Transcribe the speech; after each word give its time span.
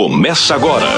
começa 0.00 0.54
agora. 0.54 0.88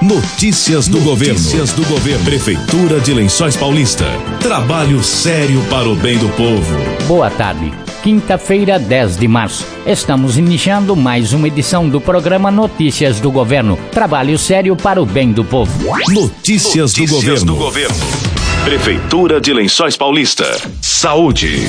Notícias 0.00 0.88
do 0.88 1.02
governo. 1.02 1.34
Notícias 1.34 1.70
do 1.74 1.84
governo. 1.84 2.24
Prefeitura 2.24 2.98
de 2.98 3.12
Lençóis 3.12 3.58
Paulista. 3.58 4.06
Trabalho 4.40 5.04
sério 5.04 5.62
para 5.68 5.86
o 5.86 5.94
bem 5.94 6.16
do 6.16 6.30
povo. 6.30 6.74
Boa 7.06 7.28
tarde. 7.28 7.70
Quinta-feira, 8.02 8.78
10 8.78 9.18
de 9.18 9.28
março. 9.28 9.66
Estamos 9.86 10.38
iniciando 10.38 10.96
mais 10.96 11.34
uma 11.34 11.46
edição 11.46 11.86
do 11.86 12.00
programa 12.00 12.50
Notícias 12.50 13.20
do 13.20 13.30
Governo. 13.30 13.78
Trabalho 13.92 14.38
sério 14.38 14.74
para 14.74 15.02
o 15.02 15.04
bem 15.04 15.30
do 15.30 15.44
povo. 15.44 15.70
Notícias, 16.08 16.96
Notícias 16.96 17.42
do, 17.42 17.52
governo. 17.52 17.52
do 17.52 17.56
governo. 17.56 17.96
Prefeitura 18.64 19.42
de 19.42 19.52
Lençóis 19.52 19.94
Paulista. 19.94 20.56
Saúde. 20.80 21.68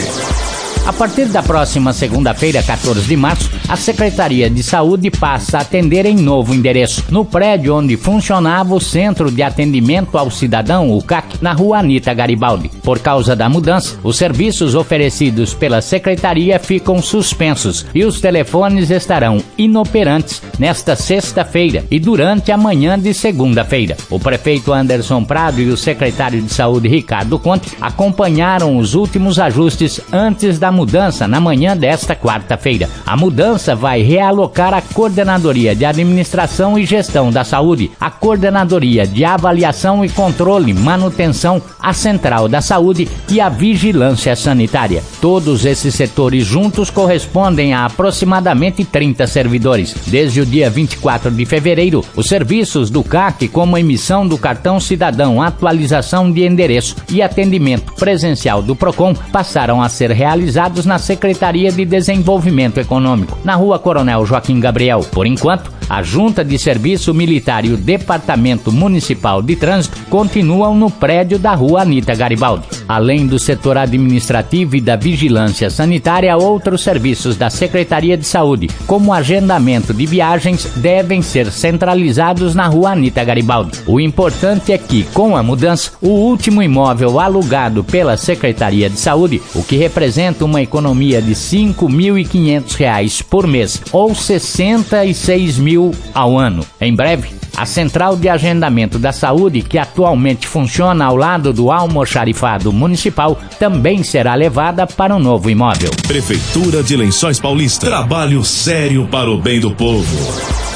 A 0.89 0.93
partir 0.93 1.25
da 1.25 1.43
próxima 1.43 1.93
segunda-feira, 1.93 2.63
14 2.63 3.01
de 3.01 3.15
março, 3.15 3.51
a 3.69 3.75
Secretaria 3.75 4.49
de 4.49 4.63
Saúde 4.63 5.11
passa 5.11 5.59
a 5.59 5.61
atender 5.61 6.07
em 6.07 6.15
novo 6.15 6.55
endereço, 6.55 7.05
no 7.11 7.23
prédio 7.23 7.75
onde 7.75 7.95
funcionava 7.95 8.73
o 8.73 8.79
Centro 8.79 9.29
de 9.29 9.43
Atendimento 9.43 10.17
ao 10.17 10.31
Cidadão, 10.31 10.91
o 10.91 11.03
CAC, 11.03 11.37
na 11.39 11.53
rua 11.53 11.77
Anita 11.77 12.11
Garibaldi. 12.11 12.71
Por 12.83 12.97
causa 12.97 13.35
da 13.35 13.47
mudança, 13.47 13.99
os 14.03 14.17
serviços 14.17 14.73
oferecidos 14.73 15.53
pela 15.53 15.83
Secretaria 15.83 16.57
ficam 16.57 16.99
suspensos 16.99 17.85
e 17.93 18.03
os 18.03 18.19
telefones 18.19 18.89
estarão 18.89 19.37
inoperantes 19.55 20.41
nesta 20.57 20.95
sexta-feira 20.95 21.85
e 21.91 21.99
durante 21.99 22.51
a 22.51 22.57
manhã 22.57 22.97
de 22.97 23.13
segunda-feira. 23.13 23.95
O 24.09 24.19
prefeito 24.19 24.73
Anderson 24.73 25.23
Prado 25.23 25.61
e 25.61 25.69
o 25.69 25.77
secretário 25.77 26.41
de 26.41 26.51
Saúde 26.51 26.87
Ricardo 26.87 27.37
Conte 27.37 27.69
acompanharam 27.79 28.77
os 28.77 28.95
últimos 28.95 29.37
ajustes 29.37 30.01
antes 30.11 30.57
da 30.57 30.71
mudança 30.71 31.27
na 31.27 31.39
manhã 31.39 31.77
desta 31.77 32.15
quarta-feira. 32.15 32.89
A 33.05 33.15
mudança 33.15 33.58
vai 33.67 34.01
realocar 34.01 34.73
a 34.73 34.81
Coordenadoria 34.81 35.75
de 35.75 35.85
Administração 35.85 36.77
e 36.77 36.85
Gestão 36.85 37.31
da 37.31 37.43
Saúde, 37.43 37.91
a 37.99 38.09
Coordenadoria 38.09 39.05
de 39.05 39.25
Avaliação 39.25 40.03
e 40.03 40.09
Controle, 40.09 40.73
Manutenção, 40.73 41.61
a 41.79 41.93
Central 41.93 42.47
da 42.47 42.61
Saúde 42.61 43.07
e 43.29 43.39
a 43.39 43.49
Vigilância 43.49 44.35
Sanitária. 44.35 45.03
Todos 45.21 45.65
esses 45.65 45.93
setores 45.93 46.45
juntos 46.45 46.89
correspondem 46.89 47.73
a 47.73 47.85
aproximadamente 47.85 48.83
30 48.83 49.27
servidores. 49.27 49.95
Desde 50.07 50.41
o 50.41 50.45
dia 50.45 50.69
24 50.69 51.29
de 51.31 51.45
fevereiro, 51.45 52.03
os 52.15 52.27
serviços 52.27 52.89
do 52.89 53.03
CAC, 53.03 53.47
como 53.47 53.77
emissão 53.77 54.27
do 54.27 54.37
cartão 54.37 54.79
cidadão, 54.79 55.41
atualização 55.41 56.31
de 56.31 56.45
endereço 56.45 56.95
e 57.09 57.21
atendimento 57.21 57.93
presencial 57.93 58.61
do 58.61 58.75
PROCON, 58.75 59.13
passaram 59.31 59.81
a 59.81 59.89
ser 59.89 60.11
realizados 60.11 60.85
na 60.85 60.97
Secretaria 60.97 61.71
de 61.71 61.85
Desenvolvimento 61.85 62.79
Econômico, 62.79 63.37
na 63.49 63.55
Rua 63.55 63.79
Coronel 63.79 64.27
Joaquim 64.27 64.59
Gabriel. 64.59 64.99
Por 65.11 65.25
enquanto, 65.25 65.71
a 65.89 66.03
Junta 66.03 66.45
de 66.45 66.59
Serviço 66.59 67.13
Militar 67.13 67.65
e 67.65 67.73
o 67.73 67.77
Departamento 67.77 68.71
Municipal 68.71 69.41
de 69.41 69.55
Trânsito 69.55 69.97
continuam 70.07 70.75
no 70.75 70.91
prédio 70.91 71.39
da 71.39 71.55
Rua 71.55 71.81
Anita 71.81 72.13
Garibaldi. 72.13 72.67
Além 72.87 73.25
do 73.25 73.39
setor 73.39 73.77
administrativo 73.77 74.75
e 74.75 74.81
da 74.81 74.95
vigilância 74.95 75.69
sanitária, 75.69 76.37
outros 76.37 76.83
serviços 76.83 77.35
da 77.35 77.49
Secretaria 77.49 78.15
de 78.15 78.25
Saúde, 78.25 78.69
como 78.85 79.11
agendamento 79.11 79.93
de 79.93 80.05
viagens, 80.05 80.65
devem 80.75 81.23
ser 81.23 81.51
centralizados 81.51 82.53
na 82.53 82.67
Rua 82.67 82.91
Anita 82.91 83.23
Garibaldi. 83.23 83.79
O 83.87 83.99
importante 83.99 84.71
é 84.71 84.77
que, 84.77 85.03
com 85.05 85.35
a 85.35 85.41
mudança, 85.41 85.91
o 86.01 86.09
último 86.09 86.61
imóvel 86.61 87.19
alugado 87.19 87.83
pela 87.83 88.15
Secretaria 88.15 88.89
de 88.89 88.99
Saúde, 88.99 89.41
o 89.55 89.63
que 89.63 89.75
representa 89.75 90.45
uma 90.45 90.61
economia 90.61 91.19
de 91.21 91.29
R$ 91.29 91.35
5.500 91.35 93.23
por 93.23 93.47
mês 93.47 93.81
ou 93.91 94.13
66 94.13 95.57
mil 95.57 95.78
ao 96.13 96.37
ano. 96.37 96.65
Em 96.79 96.95
breve, 96.95 97.29
a 97.55 97.65
central 97.65 98.15
de 98.15 98.29
agendamento 98.29 98.97
da 98.97 99.11
saúde, 99.11 99.61
que 99.61 99.77
atualmente 99.77 100.47
funciona 100.47 101.05
ao 101.05 101.15
lado 101.15 101.51
do 101.51 101.71
almoxarifado 101.71 102.71
municipal, 102.71 103.37
também 103.59 104.03
será 104.03 104.33
levada 104.35 104.87
para 104.87 105.15
um 105.15 105.19
novo 105.19 105.49
imóvel. 105.49 105.91
Prefeitura 106.07 106.81
de 106.81 106.95
Lençóis 106.95 107.39
Paulista. 107.39 107.85
Trabalho 107.85 108.43
sério 108.43 109.07
para 109.07 109.29
o 109.29 109.37
bem 109.37 109.59
do 109.59 109.71
povo 109.71 110.68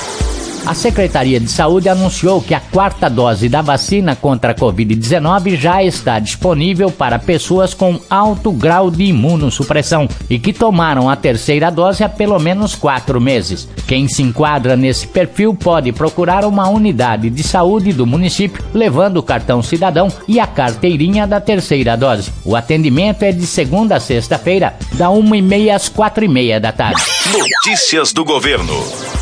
a 0.66 0.74
Secretaria 0.74 1.40
de 1.40 1.50
Saúde 1.50 1.90
anunciou 1.90 2.42
que 2.42 2.54
a 2.54 2.60
quarta 2.60 3.10
dose 3.10 3.50
da 3.50 3.62
vacina 3.62 4.16
contra 4.16 4.52
a 4.52 4.56
Covid-19 4.56 5.58
já 5.58 5.84
está 5.84 6.20
disponível 6.20 6.90
para 6.90 7.20
pessoas 7.20 7.74
com 7.74 8.00
alto 8.10 8.52
grau 8.52 8.90
de 8.90 9.04
imunossupressão 9.06 10.08
e 10.30 10.40
que 10.40 10.54
tomaram 10.54 11.10
a 11.10 11.16
terceira 11.16 11.70
dose 11.70 12.04
há 12.04 12.10
pelo 12.10 12.40
menos 12.40 12.76
quatro 12.76 13.20
meses. 13.20 13.68
Quem 13.88 14.08
se 14.08 14.24
enquadra 14.24 14.76
nesse 14.76 15.08
perfil 15.08 15.54
pode 15.54 15.92
procurar 15.92 16.46
uma 16.46 16.70
unidade 16.70 17.30
de 17.30 17.44
saúde 17.44 17.92
do 17.92 18.08
município, 18.08 18.64
levando 18.74 19.18
o 19.18 19.24
cartão 19.24 19.62
cidadão 19.62 20.08
e 20.28 20.40
a 20.40 20.48
carteirinha 20.48 21.28
da 21.28 21.42
terceira 21.42 21.98
dose. 21.98 22.32
O 22.46 22.56
atendimento 22.56 23.24
é 23.24 23.32
de 23.32 23.46
segunda 23.46 23.98
a 23.98 24.00
sexta-feira, 24.00 24.76
da 24.94 25.10
uma 25.10 25.36
e 25.36 25.42
meia 25.42 25.76
às 25.76 25.90
quatro 25.90 26.24
e 26.24 26.28
meia 26.28 26.60
da 26.60 26.72
tarde. 26.72 27.02
Notícias 27.32 28.14
do 28.14 28.24
Governo. 28.24 29.13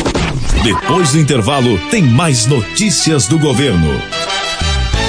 Depois 0.61 1.13
do 1.13 1.19
intervalo, 1.19 1.77
tem 1.89 2.03
mais 2.03 2.45
notícias 2.45 3.27
do 3.27 3.39
governo. 3.39 4.18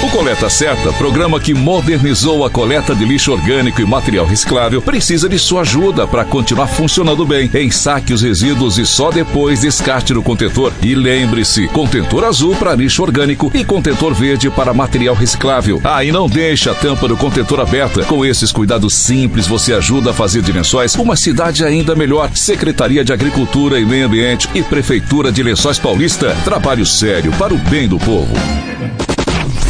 O 0.03 0.09
Coleta 0.09 0.49
Certa, 0.49 0.91
programa 0.93 1.39
que 1.39 1.53
modernizou 1.53 2.43
a 2.43 2.49
coleta 2.49 2.95
de 2.95 3.05
lixo 3.05 3.31
orgânico 3.31 3.81
e 3.81 3.85
material 3.85 4.25
reciclável, 4.25 4.81
precisa 4.81 5.29
de 5.29 5.37
sua 5.37 5.61
ajuda 5.61 6.07
para 6.07 6.25
continuar 6.25 6.65
funcionando 6.65 7.23
bem. 7.23 7.51
Ensaque 7.53 8.11
os 8.11 8.23
resíduos 8.23 8.79
e 8.79 8.85
só 8.85 9.11
depois 9.11 9.61
descarte 9.61 10.11
no 10.11 10.23
contentor. 10.23 10.73
E 10.81 10.95
lembre-se, 10.95 11.67
contentor 11.67 12.23
azul 12.23 12.55
para 12.55 12.73
lixo 12.73 13.03
orgânico 13.03 13.51
e 13.53 13.63
contentor 13.63 14.15
verde 14.15 14.49
para 14.49 14.73
material 14.73 15.13
reciclável. 15.13 15.79
Ah, 15.83 16.03
e 16.03 16.11
não 16.11 16.27
deixe 16.27 16.67
a 16.67 16.73
tampa 16.73 17.07
do 17.07 17.15
contentor 17.15 17.59
aberta. 17.59 18.03
Com 18.05 18.25
esses 18.25 18.51
cuidados 18.51 18.95
simples, 18.95 19.45
você 19.45 19.71
ajuda 19.71 20.09
a 20.09 20.13
fazer 20.15 20.41
de 20.41 20.51
Lençóis 20.51 20.95
uma 20.95 21.15
cidade 21.15 21.63
ainda 21.63 21.95
melhor. 21.95 22.31
Secretaria 22.33 23.05
de 23.05 23.13
Agricultura 23.13 23.79
e 23.79 23.85
Meio 23.85 24.07
Ambiente 24.07 24.49
e 24.55 24.63
Prefeitura 24.63 25.31
de 25.31 25.43
Lençóis 25.43 25.77
Paulista. 25.77 26.35
Trabalho 26.43 26.87
sério 26.87 27.31
para 27.33 27.53
o 27.53 27.57
bem 27.59 27.87
do 27.87 27.99
povo. 27.99 28.33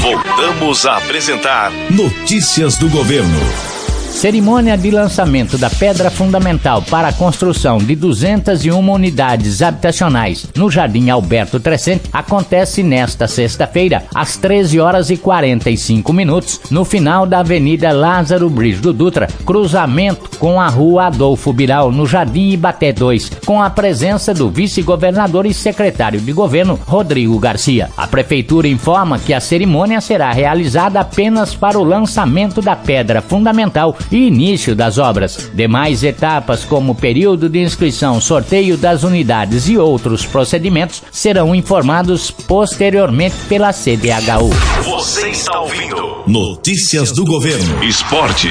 Voltamos 0.01 0.87
a 0.87 0.97
apresentar 0.97 1.71
Notícias 1.91 2.75
do 2.75 2.89
Governo. 2.89 3.70
Cerimônia 4.11 4.77
de 4.77 4.91
lançamento 4.91 5.57
da 5.57 5.69
pedra 5.69 6.11
fundamental 6.11 6.83
para 6.83 7.07
a 7.07 7.13
construção 7.13 7.79
de 7.79 7.95
201 7.95 8.91
unidades 8.91 9.63
habitacionais 9.63 10.47
no 10.55 10.69
Jardim 10.69 11.09
Alberto 11.09 11.59
Trescente 11.59 12.03
acontece 12.13 12.83
nesta 12.83 13.27
sexta-feira, 13.27 14.03
às 14.13 14.37
13 14.37 14.79
horas 14.79 15.09
e 15.09 15.17
45 15.17 16.13
minutos, 16.13 16.59
no 16.69 16.85
final 16.85 17.25
da 17.25 17.39
Avenida 17.39 17.91
Lázaro 17.91 18.47
Brígido 18.47 18.93
Dutra, 18.93 19.27
cruzamento 19.43 20.37
com 20.37 20.61
a 20.61 20.67
Rua 20.67 21.05
Adolfo 21.05 21.51
Biral, 21.51 21.91
no 21.91 22.05
Jardim 22.05 22.49
Ibaté 22.49 22.93
2, 22.93 23.31
com 23.45 23.61
a 23.61 23.71
presença 23.71 24.33
do 24.33 24.51
vice-governador 24.51 25.47
e 25.47 25.53
secretário 25.53 26.19
de 26.19 26.31
governo, 26.31 26.79
Rodrigo 26.85 27.39
Garcia. 27.39 27.89
A 27.97 28.05
prefeitura 28.05 28.67
informa 28.67 29.17
que 29.17 29.33
a 29.33 29.39
cerimônia 29.39 29.99
será 29.99 30.31
realizada 30.31 30.99
apenas 30.99 31.55
para 31.55 31.79
o 31.79 31.83
lançamento 31.83 32.61
da 32.61 32.75
pedra 32.75 33.21
fundamental 33.21 33.95
e 34.11 34.27
início 34.27 34.75
das 34.75 34.97
obras. 34.97 35.49
Demais 35.53 36.03
etapas, 36.03 36.63
como 36.63 36.95
período 36.95 37.49
de 37.49 37.59
inscrição, 37.59 38.21
sorteio 38.21 38.77
das 38.77 39.03
unidades 39.03 39.67
e 39.67 39.77
outros 39.77 40.25
procedimentos, 40.25 41.03
serão 41.11 41.53
informados 41.53 42.31
posteriormente 42.31 43.35
pela 43.49 43.73
CDHU. 43.73 44.49
Você 44.83 45.29
está 45.29 45.59
ouvindo 45.59 46.23
Notícias 46.27 47.11
do 47.11 47.25
Governo. 47.25 47.83
Esporte. 47.83 48.49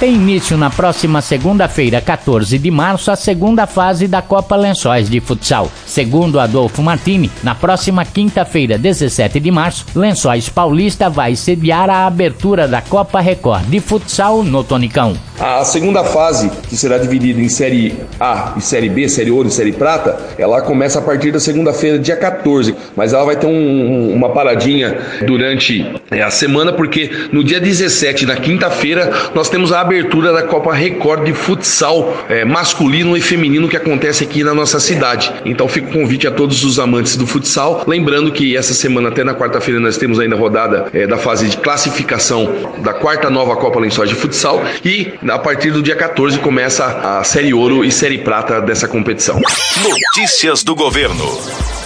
Tem 0.00 0.14
início 0.14 0.56
na 0.56 0.70
próxima 0.70 1.20
segunda-feira, 1.20 2.00
14 2.00 2.58
de 2.58 2.70
março, 2.70 3.10
a 3.10 3.16
segunda 3.16 3.66
fase 3.66 4.08
da 4.08 4.22
Copa 4.22 4.56
Lençóis 4.56 5.10
de 5.10 5.20
Futsal. 5.20 5.70
Segundo 5.84 6.40
Adolfo 6.40 6.80
Martini, 6.80 7.30
na 7.42 7.54
próxima 7.54 8.02
quinta-feira, 8.02 8.78
17 8.78 9.38
de 9.38 9.50
março, 9.50 9.84
Lençóis 9.94 10.48
Paulista 10.48 11.10
vai 11.10 11.36
sediar 11.36 11.90
a 11.90 12.06
abertura 12.06 12.66
da 12.66 12.80
Copa 12.80 13.20
Record 13.20 13.66
de 13.66 13.78
Futsal 13.78 14.42
no 14.42 14.64
Tonicão. 14.64 15.14
A 15.38 15.64
segunda 15.64 16.02
fase, 16.02 16.50
que 16.68 16.76
será 16.76 16.96
dividida 16.96 17.40
em 17.40 17.48
Série 17.48 17.94
A 18.18 18.54
e 18.56 18.62
Série 18.62 18.88
B, 18.88 19.06
Série 19.06 19.30
Ouro 19.30 19.48
e 19.48 19.50
Série 19.50 19.72
Prata, 19.72 20.18
ela 20.38 20.62
começa 20.62 20.98
a 20.98 21.02
partir 21.02 21.30
da 21.30 21.40
segunda-feira, 21.40 21.98
dia 21.98 22.16
14, 22.16 22.74
mas 22.96 23.12
ela 23.12 23.24
vai 23.24 23.36
ter 23.36 23.46
um, 23.46 24.14
uma 24.14 24.30
paradinha 24.30 24.98
durante 25.26 25.94
é, 26.10 26.22
a 26.22 26.30
semana, 26.30 26.72
porque 26.72 27.10
no 27.32 27.42
dia 27.44 27.60
17, 27.60 28.26
na 28.26 28.36
quinta-feira, 28.36 29.10
nós 29.34 29.48
temos 29.48 29.72
a 29.72 29.89
abertura 29.90 30.32
da 30.32 30.44
Copa 30.44 30.72
Record 30.72 31.24
de 31.24 31.34
Futsal 31.34 32.24
é, 32.28 32.44
masculino 32.44 33.16
e 33.16 33.20
feminino 33.20 33.68
que 33.68 33.76
acontece 33.76 34.22
aqui 34.22 34.44
na 34.44 34.54
nossa 34.54 34.78
cidade. 34.78 35.32
Então 35.44 35.66
fica 35.66 35.88
o 35.88 35.92
convite 35.92 36.28
a 36.28 36.30
todos 36.30 36.62
os 36.62 36.78
amantes 36.78 37.16
do 37.16 37.26
futsal, 37.26 37.84
lembrando 37.88 38.30
que 38.30 38.56
essa 38.56 38.72
semana, 38.72 39.08
até 39.08 39.24
na 39.24 39.34
quarta-feira, 39.34 39.80
nós 39.80 39.98
temos 39.98 40.20
ainda 40.20 40.36
rodada 40.36 40.86
é, 40.92 41.08
da 41.08 41.18
fase 41.18 41.48
de 41.48 41.56
classificação 41.56 42.72
da 42.78 42.94
quarta 42.94 43.28
nova 43.28 43.56
Copa 43.56 43.80
Lençóis 43.80 44.08
de 44.08 44.14
Futsal 44.14 44.62
e 44.84 45.12
a 45.28 45.38
partir 45.38 45.72
do 45.72 45.82
dia 45.82 45.96
14 45.96 46.38
começa 46.38 46.86
a 46.86 47.24
Série 47.24 47.52
Ouro 47.52 47.84
e 47.84 47.90
Série 47.90 48.18
Prata 48.18 48.60
dessa 48.60 48.86
competição. 48.86 49.40
Notícias 49.82 50.62
do 50.62 50.76
Governo. 50.76 51.79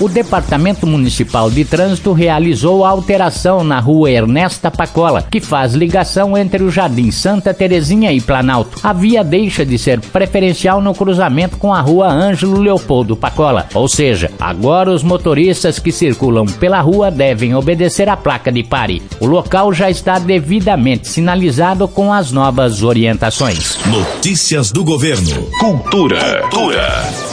O 0.00 0.08
Departamento 0.08 0.86
Municipal 0.86 1.50
de 1.50 1.64
Trânsito 1.64 2.12
realizou 2.12 2.84
a 2.84 2.90
alteração 2.90 3.62
na 3.62 3.78
rua 3.78 4.10
Ernesta 4.10 4.70
Pacola, 4.70 5.24
que 5.30 5.40
faz 5.40 5.74
ligação 5.74 6.36
entre 6.36 6.62
o 6.62 6.70
Jardim 6.70 7.10
Santa 7.10 7.54
Terezinha 7.54 8.12
e 8.12 8.20
Planalto. 8.20 8.78
A 8.82 8.92
via 8.92 9.22
deixa 9.22 9.64
de 9.64 9.78
ser 9.78 10.00
preferencial 10.00 10.80
no 10.80 10.94
cruzamento 10.94 11.56
com 11.56 11.72
a 11.72 11.80
rua 11.80 12.08
Ângelo 12.08 12.60
Leopoldo 12.60 13.16
Pacola, 13.16 13.66
ou 13.74 13.88
seja, 13.88 14.30
agora 14.40 14.90
os 14.90 15.02
motoristas 15.02 15.78
que 15.78 15.92
circulam 15.92 16.46
pela 16.46 16.80
rua 16.80 17.10
devem 17.10 17.54
obedecer 17.54 18.08
à 18.08 18.16
placa 18.16 18.50
de 18.50 18.62
pare. 18.62 19.02
O 19.20 19.26
local 19.26 19.72
já 19.72 19.90
está 19.90 20.18
devidamente 20.18 21.08
sinalizado 21.08 21.86
com 21.86 22.12
as 22.12 22.32
novas 22.32 22.82
orientações. 22.82 23.78
Notícias 23.86 24.72
do 24.72 24.84
Governo. 24.84 25.42
Cultura. 25.58 26.42
Cultura. 26.50 27.31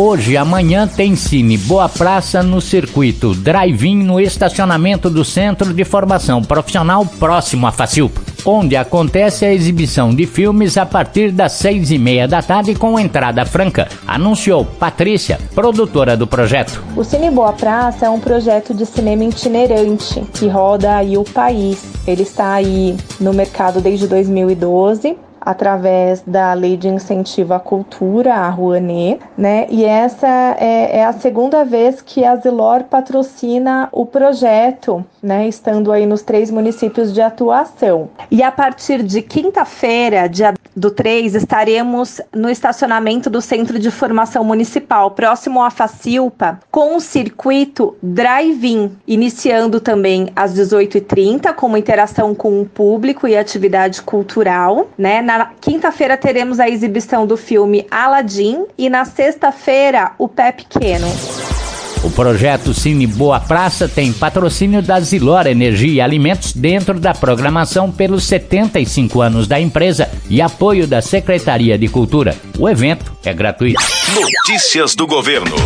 Hoje 0.00 0.36
amanhã 0.36 0.86
tem 0.86 1.16
Cine 1.16 1.58
Boa 1.58 1.88
Praça 1.88 2.40
no 2.40 2.60
circuito 2.60 3.34
Drive-In 3.34 4.04
no 4.04 4.20
estacionamento 4.20 5.10
do 5.10 5.24
Centro 5.24 5.74
de 5.74 5.84
Formação 5.84 6.40
Profissional 6.40 7.04
próximo 7.04 7.66
à 7.66 7.72
Facilpa, 7.72 8.20
onde 8.44 8.76
acontece 8.76 9.44
a 9.44 9.52
exibição 9.52 10.14
de 10.14 10.24
filmes 10.24 10.78
a 10.78 10.86
partir 10.86 11.32
das 11.32 11.54
seis 11.54 11.90
e 11.90 11.98
meia 11.98 12.28
da 12.28 12.40
tarde 12.40 12.76
com 12.76 12.96
entrada 12.96 13.44
franca, 13.44 13.88
anunciou 14.06 14.64
Patrícia, 14.64 15.40
produtora 15.52 16.16
do 16.16 16.28
projeto. 16.28 16.80
O 16.96 17.02
Cine 17.02 17.28
Boa 17.28 17.52
Praça 17.52 18.06
é 18.06 18.08
um 18.08 18.20
projeto 18.20 18.72
de 18.72 18.86
cinema 18.86 19.24
itinerante 19.24 20.20
que 20.32 20.46
roda 20.46 20.94
aí 20.94 21.18
o 21.18 21.24
país. 21.24 21.82
Ele 22.06 22.22
está 22.22 22.52
aí 22.52 22.96
no 23.20 23.34
mercado 23.34 23.80
desde 23.80 24.06
2012 24.06 25.16
através 25.48 26.22
da 26.26 26.52
Lei 26.52 26.76
de 26.76 26.88
Incentivo 26.88 27.54
à 27.54 27.58
Cultura, 27.58 28.34
a 28.34 28.50
Rouanet, 28.50 29.18
né? 29.34 29.66
E 29.70 29.82
essa 29.82 30.28
é, 30.60 30.98
é, 30.98 31.04
a 31.06 31.12
segunda 31.14 31.64
vez 31.64 32.02
que 32.02 32.22
a 32.22 32.36
Zilor 32.36 32.84
patrocina 32.84 33.88
o 33.90 34.04
projeto, 34.04 35.02
né? 35.22 35.48
Estando 35.48 35.92
aí 35.92 36.06
nos 36.06 36.22
três 36.22 36.50
municípios 36.50 37.12
de 37.12 37.20
atuação. 37.20 38.10
E 38.30 38.42
a 38.42 38.50
partir 38.50 39.02
de 39.02 39.22
quinta-feira, 39.22 40.28
dia 40.28 40.54
do 40.74 40.90
3, 40.90 41.34
estaremos 41.34 42.20
no 42.32 42.48
estacionamento 42.48 43.28
do 43.28 43.40
Centro 43.40 43.78
de 43.78 43.90
Formação 43.90 44.44
Municipal, 44.44 45.10
próximo 45.10 45.62
à 45.62 45.70
Facilpa, 45.70 46.60
com 46.70 46.96
o 46.96 47.00
circuito 47.00 47.96
Drive-In, 48.02 48.96
iniciando 49.06 49.80
também 49.80 50.30
às 50.36 50.54
18h30, 50.54 51.52
com 51.54 51.66
uma 51.66 51.78
interação 51.78 52.34
com 52.34 52.60
o 52.60 52.66
público 52.66 53.26
e 53.26 53.36
atividade 53.36 54.02
cultural, 54.02 54.88
né? 54.96 55.20
Na 55.20 55.46
quinta-feira 55.60 56.16
teremos 56.16 56.60
a 56.60 56.68
exibição 56.68 57.26
do 57.26 57.36
filme 57.36 57.86
Aladdin 57.90 58.66
e 58.76 58.88
na 58.88 59.04
sexta-feira 59.04 60.12
o 60.18 60.28
Pé 60.28 60.52
Pequeno. 60.52 61.57
O 62.02 62.10
projeto 62.10 62.72
Cine 62.72 63.06
Boa 63.06 63.40
Praça 63.40 63.88
tem 63.88 64.12
patrocínio 64.12 64.80
da 64.80 65.00
Zilor 65.00 65.46
Energia 65.48 65.94
e 65.94 66.00
Alimentos 66.00 66.52
dentro 66.52 67.00
da 67.00 67.12
programação 67.12 67.90
pelos 67.90 68.24
75 68.24 69.20
anos 69.20 69.48
da 69.48 69.60
empresa 69.60 70.08
e 70.30 70.40
apoio 70.40 70.86
da 70.86 71.02
Secretaria 71.02 71.76
de 71.76 71.88
Cultura. 71.88 72.36
O 72.56 72.68
evento 72.68 73.12
é 73.24 73.34
gratuito. 73.34 73.82
Notícias 74.14 74.94
do 74.94 75.06
Governo. 75.06 75.56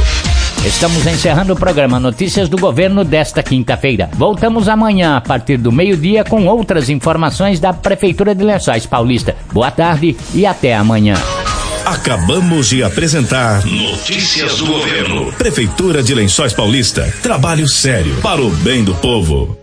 Estamos 0.64 1.06
encerrando 1.06 1.52
o 1.52 1.56
programa 1.56 2.00
Notícias 2.00 2.48
do 2.48 2.56
Governo 2.56 3.04
desta 3.04 3.42
quinta-feira. 3.42 4.08
Voltamos 4.14 4.68
amanhã 4.68 5.16
a 5.16 5.20
partir 5.20 5.58
do 5.58 5.72
meio-dia 5.72 6.24
com 6.24 6.46
outras 6.46 6.88
informações 6.88 7.60
da 7.60 7.72
Prefeitura 7.72 8.34
de 8.34 8.42
Lençóis 8.42 8.86
Paulista. 8.86 9.36
Boa 9.52 9.70
tarde 9.70 10.16
e 10.32 10.46
até 10.46 10.74
amanhã. 10.74 11.14
Acabamos 11.84 12.68
de 12.68 12.82
apresentar 12.82 13.64
Notícias 13.66 14.58
do 14.58 14.66
Governo. 14.66 15.32
Prefeitura 15.32 16.02
de 16.02 16.14
Lençóis 16.14 16.52
Paulista. 16.52 17.12
Trabalho 17.22 17.68
sério 17.68 18.16
para 18.22 18.40
o 18.40 18.50
bem 18.50 18.84
do 18.84 18.94
povo. 18.94 19.61